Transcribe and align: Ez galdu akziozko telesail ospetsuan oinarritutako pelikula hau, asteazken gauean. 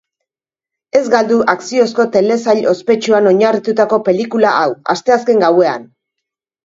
Ez 0.99 1.01
galdu 1.13 1.35
akziozko 1.53 2.07
telesail 2.15 2.63
ospetsuan 2.73 3.29
oinarritutako 3.35 4.01
pelikula 4.09 4.55
hau, 4.63 4.75
asteazken 4.95 5.45
gauean. 5.49 5.87